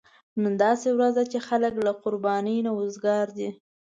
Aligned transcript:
نن 0.41 0.53
داسې 0.63 0.87
ورځ 0.95 1.13
ده 1.17 1.23
چې 1.31 1.39
خلک 1.47 1.73
له 1.85 1.91
قربانۍ 2.03 2.57
نه 2.65 2.71
وزګار 2.79 3.27
دي. 3.37 3.49